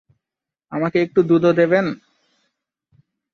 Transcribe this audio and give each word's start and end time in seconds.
আমাকে 0.71 0.97
একটু 1.01 1.19
দুধও 1.23 1.51
দেবেন। 1.53 1.85